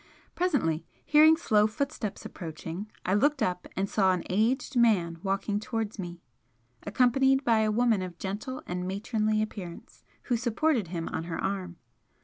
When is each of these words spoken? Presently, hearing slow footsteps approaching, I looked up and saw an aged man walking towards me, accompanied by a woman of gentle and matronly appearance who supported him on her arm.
Presently, 0.33 0.83
hearing 1.05 1.37
slow 1.37 1.67
footsteps 1.67 2.25
approaching, 2.25 2.89
I 3.05 3.13
looked 3.13 3.43
up 3.43 3.67
and 3.75 3.87
saw 3.87 4.11
an 4.13 4.23
aged 4.31 4.75
man 4.75 5.19
walking 5.21 5.59
towards 5.59 5.99
me, 5.99 6.23
accompanied 6.81 7.43
by 7.43 7.59
a 7.59 7.71
woman 7.71 8.01
of 8.01 8.17
gentle 8.17 8.63
and 8.65 8.87
matronly 8.87 9.43
appearance 9.43 10.03
who 10.23 10.37
supported 10.37 10.87
him 10.87 11.07
on 11.09 11.25
her 11.25 11.37
arm. 11.39 11.77